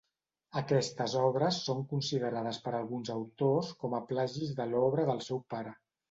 Aquestes 0.59 1.11
obres 1.23 1.57
són 1.65 1.83
considerades 1.91 2.59
per 2.67 2.73
alguns 2.77 3.11
autors 3.15 3.69
com 3.83 3.93
a 3.97 4.01
plagis 4.13 4.55
de 4.61 4.67
l'obra 4.71 5.05
del 5.11 5.21
seu 5.27 5.43
pare. 5.55 5.75